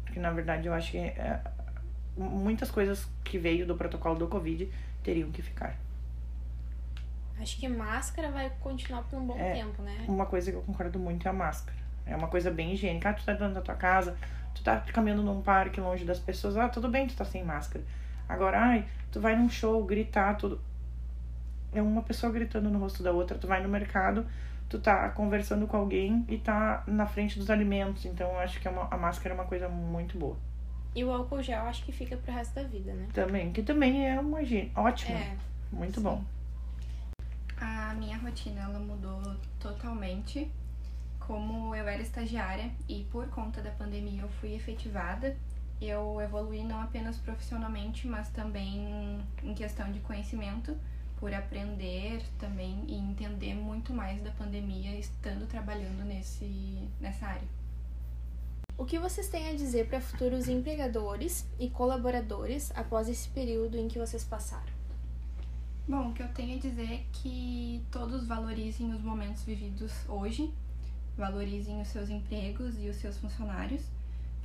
Porque 0.04 0.18
na 0.18 0.30
verdade 0.30 0.66
eu 0.66 0.74
acho 0.74 0.90
que 0.90 0.98
é, 0.98 1.40
muitas 2.16 2.70
coisas 2.70 3.08
que 3.24 3.38
veio 3.38 3.66
do 3.66 3.76
protocolo 3.76 4.16
do 4.16 4.26
Covid 4.26 4.70
teriam 5.02 5.30
que 5.30 5.40
ficar. 5.40 5.76
Acho 7.40 7.58
que 7.58 7.68
máscara 7.68 8.30
vai 8.30 8.52
continuar 8.60 9.02
por 9.04 9.18
um 9.18 9.26
bom 9.26 9.38
é, 9.38 9.54
tempo, 9.54 9.82
né? 9.82 10.04
Uma 10.06 10.26
coisa 10.26 10.50
que 10.50 10.56
eu 10.58 10.62
concordo 10.62 10.98
muito 10.98 11.26
é 11.26 11.30
a 11.30 11.32
máscara. 11.32 11.78
É 12.04 12.14
uma 12.14 12.28
coisa 12.28 12.50
bem 12.50 12.74
higiênica. 12.74 13.08
Ah, 13.08 13.14
tu 13.14 13.24
tá 13.24 13.32
dentro 13.32 13.54
da 13.54 13.62
tua 13.62 13.76
casa, 13.76 14.16
tu 14.54 14.62
tá 14.62 14.80
caminhando 14.80 15.22
num 15.22 15.40
parque 15.40 15.80
longe 15.80 16.04
das 16.04 16.18
pessoas. 16.18 16.56
Ah, 16.56 16.68
tudo 16.68 16.88
bem, 16.88 17.06
tu 17.06 17.16
tá 17.16 17.24
sem 17.24 17.42
máscara. 17.42 17.84
Agora, 18.28 18.60
ai, 18.60 18.86
tu 19.10 19.20
vai 19.20 19.36
num 19.36 19.48
show, 19.48 19.82
gritar, 19.84 20.36
tudo. 20.36 20.60
É 21.72 21.80
uma 21.80 22.02
pessoa 22.02 22.32
gritando 22.32 22.68
no 22.70 22.78
rosto 22.78 23.02
da 23.02 23.12
outra. 23.12 23.38
Tu 23.38 23.46
vai 23.46 23.62
no 23.62 23.68
mercado, 23.68 24.26
tu 24.68 24.78
tá 24.78 25.08
conversando 25.10 25.66
com 25.66 25.76
alguém 25.76 26.24
e 26.28 26.38
tá 26.38 26.82
na 26.86 27.06
frente 27.06 27.38
dos 27.38 27.50
alimentos. 27.50 28.04
Então 28.04 28.28
eu 28.30 28.38
acho 28.38 28.60
que 28.60 28.68
é 28.68 28.70
uma, 28.70 28.88
a 28.90 28.96
máscara 28.96 29.34
é 29.34 29.36
uma 29.38 29.46
coisa 29.46 29.68
muito 29.68 30.18
boa. 30.18 30.36
E 30.94 31.04
o 31.04 31.12
álcool 31.12 31.42
gel 31.42 31.62
acho 31.66 31.84
que 31.84 31.92
fica 31.92 32.16
pro 32.16 32.32
resto 32.32 32.54
da 32.54 32.64
vida, 32.64 32.92
né? 32.92 33.06
Também, 33.12 33.52
que 33.52 33.62
também 33.62 34.08
é 34.08 34.18
uma 34.18 34.42
higiene. 34.42 34.72
Ótimo. 34.74 35.16
É, 35.16 35.36
muito 35.70 35.96
sim. 35.96 36.02
bom. 36.02 36.24
A 37.56 37.94
minha 37.94 38.16
rotina 38.16 38.62
ela 38.62 38.78
mudou 38.78 39.22
totalmente. 39.58 40.50
Como 41.18 41.76
eu 41.76 41.86
era 41.86 42.02
estagiária 42.02 42.70
e 42.88 43.06
por 43.12 43.28
conta 43.28 43.60
da 43.60 43.70
pandemia 43.70 44.22
eu 44.22 44.28
fui 44.28 44.54
efetivada, 44.54 45.36
eu 45.80 46.20
evolui 46.20 46.64
não 46.64 46.80
apenas 46.80 47.16
profissionalmente, 47.18 48.08
mas 48.08 48.28
também 48.30 49.20
em 49.42 49.54
questão 49.54 49.92
de 49.92 50.00
conhecimento 50.00 50.76
por 51.20 51.34
aprender 51.34 52.22
também 52.38 52.82
e 52.88 52.94
entender 52.94 53.54
muito 53.54 53.92
mais 53.92 54.20
da 54.22 54.30
pandemia 54.30 54.98
estando 54.98 55.46
trabalhando 55.46 56.02
nesse, 56.02 56.88
nessa 56.98 57.26
área. 57.26 57.48
O 58.78 58.86
que 58.86 58.98
vocês 58.98 59.28
têm 59.28 59.50
a 59.50 59.54
dizer 59.54 59.88
para 59.88 60.00
futuros 60.00 60.48
empregadores 60.48 61.46
e 61.58 61.68
colaboradores 61.68 62.72
após 62.74 63.10
esse 63.10 63.28
período 63.28 63.76
em 63.76 63.86
que 63.86 63.98
vocês 63.98 64.24
passaram? 64.24 64.72
Bom, 65.86 66.08
o 66.08 66.14
que 66.14 66.22
eu 66.22 66.28
tenho 66.28 66.56
a 66.56 66.58
dizer 66.58 66.90
é 66.90 67.04
que 67.12 67.84
todos 67.90 68.26
valorizem 68.26 68.90
os 68.94 69.02
momentos 69.02 69.42
vividos 69.42 69.92
hoje, 70.08 70.50
valorizem 71.14 71.82
os 71.82 71.88
seus 71.88 72.08
empregos 72.08 72.78
e 72.78 72.88
os 72.88 72.96
seus 72.96 73.18
funcionários, 73.18 73.82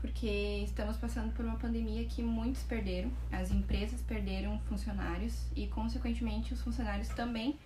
porque 0.02 0.64
estamos 0.64 0.98
passando 0.98 1.34
por 1.34 1.46
uma 1.46 1.58
pandemia 1.58 2.06
que 2.06 2.22
muitos 2.22 2.64
perderam, 2.64 3.12
as 3.32 3.52
empresas 3.52 4.02
perderam 4.02 4.60
funcionários 4.62 5.46
e, 5.56 5.68
consequentemente, 5.68 6.54
os 6.54 6.62
funcionários 6.62 7.10
também, 7.10 7.58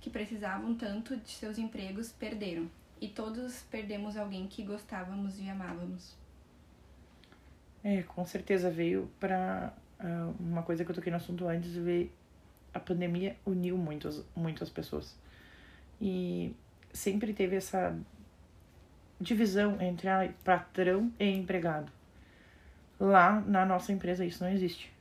que 0.00 0.10
precisavam 0.10 0.74
tanto 0.74 1.16
de 1.16 1.30
seus 1.30 1.58
empregos, 1.58 2.10
perderam. 2.10 2.70
E 3.00 3.08
todos 3.08 3.62
perdemos 3.70 4.16
alguém 4.16 4.46
que 4.46 4.62
gostávamos 4.62 5.38
e 5.38 5.48
amávamos. 5.48 6.16
É, 7.82 8.02
com 8.02 8.24
certeza 8.24 8.70
veio 8.70 9.08
para 9.20 9.72
uh, 10.00 10.04
ah, 10.04 10.32
uma 10.40 10.62
coisa 10.62 10.84
que 10.84 10.90
eu 10.90 10.94
toquei 10.94 11.10
no 11.10 11.16
assunto 11.16 11.46
antes, 11.46 11.74
veio, 11.74 12.10
a 12.74 12.80
pandemia 12.80 13.36
uniu 13.46 13.76
muitas, 13.76 14.24
muitas 14.34 14.68
pessoas. 14.68 15.16
E 16.00 16.54
sempre 16.92 17.32
teve 17.32 17.56
essa 17.56 17.96
divisão 19.20 19.80
entre 19.80 20.08
a 20.08 20.32
patrão 20.44 21.12
e 21.18 21.24
empregado. 21.24 21.90
Lá 22.98 23.40
na 23.40 23.64
nossa 23.64 23.92
empresa 23.92 24.24
isso 24.24 24.42
não 24.42 24.50
existe. 24.50 24.92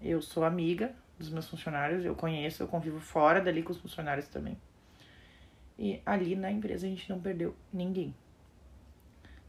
Eu 0.00 0.22
sou 0.22 0.44
amiga 0.44 0.92
dos 1.18 1.30
meus 1.30 1.48
funcionários, 1.48 2.04
eu 2.04 2.14
conheço, 2.14 2.62
eu 2.62 2.68
convivo 2.68 3.00
fora 3.00 3.40
dali 3.40 3.62
com 3.62 3.72
os 3.72 3.78
funcionários 3.78 4.28
também. 4.28 4.56
E 5.78 6.00
ali 6.06 6.36
na 6.36 6.50
empresa 6.50 6.86
a 6.86 6.90
gente 6.90 7.08
não 7.10 7.20
perdeu 7.20 7.54
ninguém. 7.72 8.14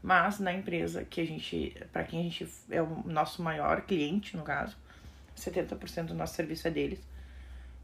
Mas 0.02 0.38
na 0.38 0.52
empresa 0.52 1.04
que 1.04 1.20
a 1.20 1.26
gente, 1.26 1.76
para 1.92 2.04
quem 2.04 2.20
a 2.20 2.22
gente 2.22 2.48
é 2.70 2.80
o 2.82 3.02
nosso 3.04 3.42
maior 3.42 3.82
cliente, 3.82 4.36
no 4.36 4.42
caso, 4.42 4.76
70% 5.36 6.06
do 6.06 6.14
nosso 6.14 6.34
serviço 6.34 6.66
é 6.66 6.70
deles, 6.70 7.00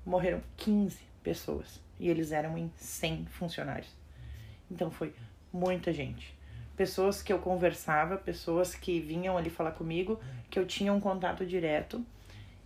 morreram 0.04 0.42
15 0.56 0.98
pessoas 1.22 1.80
e 1.98 2.08
eles 2.08 2.32
eram 2.32 2.56
em 2.56 2.70
100 2.76 3.26
funcionários. 3.26 3.94
Então 4.70 4.90
foi 4.90 5.14
muita 5.52 5.92
gente. 5.92 6.36
Pessoas 6.76 7.22
que 7.22 7.32
eu 7.32 7.38
conversava, 7.38 8.16
pessoas 8.16 8.74
que 8.74 9.00
vinham 9.00 9.36
ali 9.38 9.48
falar 9.48 9.72
comigo, 9.72 10.20
que 10.50 10.58
eu 10.58 10.66
tinha 10.66 10.92
um 10.92 11.00
contato 11.00 11.46
direto 11.46 12.04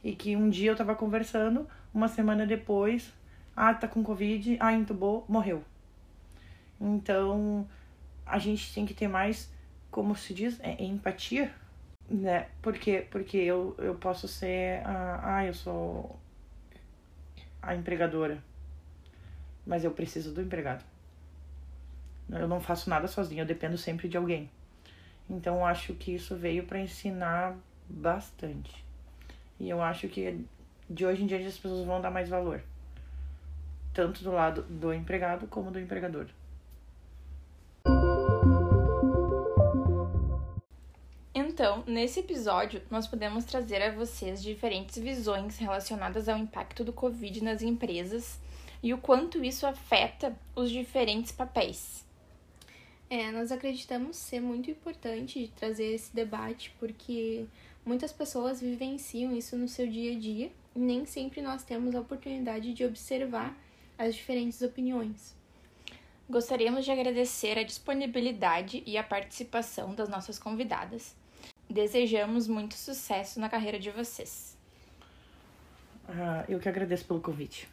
e 0.02 0.14
que 0.14 0.34
um 0.34 0.48
dia 0.48 0.70
eu 0.70 0.76
tava 0.76 0.94
conversando, 0.94 1.68
uma 1.94 2.08
semana 2.08 2.46
depois, 2.46 3.12
ah, 3.54 3.72
tá 3.74 3.86
com 3.86 4.02
Covid, 4.02 4.56
ah, 4.60 4.72
entubou, 4.72 5.24
morreu. 5.28 5.62
Então, 6.80 7.68
a 8.24 8.38
gente 8.38 8.72
tem 8.74 8.86
que 8.86 8.94
ter 8.94 9.08
mais, 9.08 9.52
como 9.90 10.16
se 10.16 10.32
diz, 10.32 10.58
é, 10.60 10.82
empatia, 10.82 11.52
né? 12.08 12.48
Porque, 12.62 13.06
porque 13.10 13.36
eu, 13.36 13.74
eu 13.78 13.94
posso 13.94 14.26
ser, 14.26 14.82
a, 14.86 15.36
ah, 15.36 15.46
eu 15.46 15.54
sou 15.54 16.18
a 17.62 17.74
empregadora, 17.74 18.42
mas 19.66 19.84
eu 19.84 19.90
preciso 19.90 20.32
do 20.32 20.40
empregado. 20.40 20.84
Eu 22.32 22.46
não 22.46 22.60
faço 22.60 22.88
nada 22.88 23.08
sozinha, 23.08 23.42
eu 23.42 23.46
dependo 23.46 23.76
sempre 23.76 24.08
de 24.08 24.16
alguém. 24.16 24.50
Então, 25.28 25.56
eu 25.56 25.64
acho 25.64 25.94
que 25.94 26.14
isso 26.14 26.36
veio 26.36 26.64
para 26.64 26.80
ensinar 26.80 27.56
bastante. 27.88 28.84
E 29.58 29.68
eu 29.68 29.82
acho 29.82 30.08
que 30.08 30.44
de 30.88 31.06
hoje 31.06 31.22
em 31.22 31.26
dia 31.26 31.38
as 31.46 31.56
pessoas 31.56 31.86
vão 31.86 32.00
dar 32.00 32.10
mais 32.10 32.28
valor, 32.28 32.62
tanto 33.92 34.24
do 34.24 34.32
lado 34.32 34.62
do 34.62 34.92
empregado 34.92 35.46
como 35.46 35.70
do 35.70 35.78
empregador. 35.78 36.26
Então, 41.32 41.84
nesse 41.86 42.20
episódio, 42.20 42.80
nós 42.90 43.06
podemos 43.06 43.44
trazer 43.44 43.82
a 43.82 43.92
vocês 43.92 44.42
diferentes 44.42 44.96
visões 44.96 45.58
relacionadas 45.58 46.28
ao 46.28 46.38
impacto 46.38 46.82
do 46.82 46.92
Covid 46.92 47.44
nas 47.44 47.60
empresas 47.60 48.40
e 48.82 48.94
o 48.94 48.98
quanto 48.98 49.44
isso 49.44 49.66
afeta 49.66 50.34
os 50.56 50.70
diferentes 50.70 51.30
papéis. 51.30 52.08
É, 53.10 53.30
nós 53.32 53.52
acreditamos 53.52 54.16
ser 54.16 54.40
muito 54.40 54.70
importante 54.70 55.52
trazer 55.56 55.92
esse 55.92 56.14
debate 56.14 56.74
porque 56.78 57.44
muitas 57.84 58.12
pessoas 58.12 58.60
vivenciam 58.60 59.36
isso 59.36 59.56
no 59.56 59.68
seu 59.68 59.86
dia 59.86 60.16
a 60.16 60.18
dia 60.18 60.52
e 60.74 60.78
nem 60.78 61.04
sempre 61.04 61.42
nós 61.42 61.64
temos 61.64 61.94
a 61.94 62.00
oportunidade 62.00 62.72
de 62.72 62.84
observar 62.84 63.54
as 63.98 64.14
diferentes 64.14 64.62
opiniões. 64.62 65.34
Gostaríamos 66.28 66.84
de 66.84 66.92
agradecer 66.92 67.58
a 67.58 67.64
disponibilidade 67.64 68.82
e 68.86 68.96
a 68.96 69.02
participação 69.02 69.92
das 69.92 70.08
nossas 70.08 70.38
convidadas 70.38 71.18
Desejamos 71.70 72.48
muito 72.48 72.74
sucesso 72.74 73.38
na 73.38 73.48
carreira 73.48 73.78
de 73.78 73.92
vocês. 73.92 74.58
Ah, 76.08 76.44
eu 76.48 76.58
que 76.58 76.68
agradeço 76.68 77.04
pelo 77.04 77.20
convite. 77.20 77.68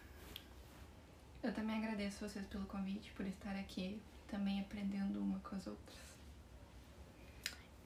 Eu 1.42 1.52
também 1.52 1.78
agradeço 1.78 2.28
vocês 2.28 2.46
pelo 2.46 2.66
convite, 2.66 3.12
por 3.14 3.26
estar 3.26 3.56
aqui 3.56 4.00
também 4.28 4.60
aprendendo 4.60 5.20
uma 5.20 5.40
com 5.40 5.56
as 5.56 5.68
outras. 5.68 5.98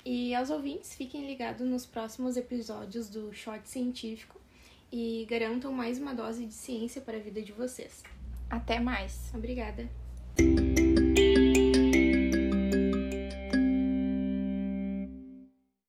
E 0.03 0.33
aos 0.33 0.49
ouvintes, 0.49 0.95
fiquem 0.95 1.27
ligados 1.27 1.67
nos 1.67 1.85
próximos 1.85 2.35
episódios 2.35 3.09
do 3.09 3.31
Short 3.31 3.69
Científico 3.69 4.39
e 4.91 5.25
garantam 5.29 5.71
mais 5.71 5.99
uma 5.99 6.13
dose 6.13 6.45
de 6.45 6.53
ciência 6.53 7.01
para 7.01 7.17
a 7.17 7.21
vida 7.21 7.41
de 7.41 7.51
vocês. 7.51 8.03
Até 8.49 8.79
mais. 8.79 9.31
Obrigada. 9.33 9.89